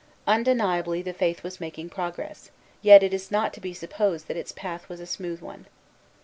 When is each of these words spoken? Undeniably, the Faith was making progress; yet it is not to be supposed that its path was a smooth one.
Undeniably, 0.25 1.03
the 1.03 1.13
Faith 1.13 1.43
was 1.43 1.61
making 1.61 1.87
progress; 1.87 2.49
yet 2.81 3.03
it 3.03 3.13
is 3.13 3.29
not 3.29 3.53
to 3.53 3.61
be 3.61 3.71
supposed 3.71 4.27
that 4.27 4.35
its 4.35 4.51
path 4.51 4.89
was 4.89 4.99
a 4.99 5.05
smooth 5.05 5.41
one. 5.41 5.67